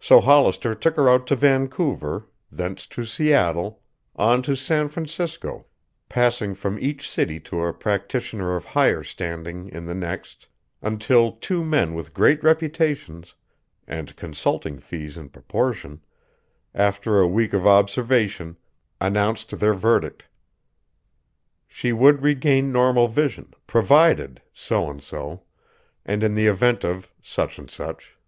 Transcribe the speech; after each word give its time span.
So 0.00 0.20
Hollister 0.20 0.74
took 0.74 0.96
her 0.96 1.08
out 1.08 1.24
to 1.28 1.36
Vancouver, 1.36 2.26
thence 2.50 2.84
to 2.88 3.04
Seattle, 3.04 3.80
on 4.16 4.42
to 4.42 4.56
San 4.56 4.88
Francisco, 4.88 5.66
passing 6.08 6.56
from 6.56 6.80
each 6.80 7.08
city 7.08 7.38
to 7.42 7.62
a 7.64 7.72
practitioner 7.72 8.56
of 8.56 8.64
higher 8.64 9.04
standing 9.04 9.68
in 9.68 9.86
the 9.86 9.94
next, 9.94 10.48
until 10.82 11.30
two 11.30 11.64
men 11.64 11.94
with 11.94 12.12
great 12.12 12.42
reputations, 12.42 13.36
and 13.86 14.16
consulting 14.16 14.80
fees 14.80 15.16
in 15.16 15.28
proportion, 15.28 16.00
after 16.74 17.20
a 17.20 17.28
week 17.28 17.52
of 17.52 17.64
observation 17.64 18.56
announced 19.00 19.56
their 19.60 19.74
verdict: 19.74 20.24
she 21.68 21.92
would 21.92 22.20
regain 22.22 22.72
normal 22.72 23.06
vision, 23.06 23.54
provided 23.68 24.42
so 24.52 24.90
and 24.90 25.04
so 25.04 25.44
and 26.04 26.24
in 26.24 26.34
the 26.34 26.48
event 26.48 26.82
of 26.82 27.12
such 27.22 27.60
and 27.60 27.70
such. 27.70 28.18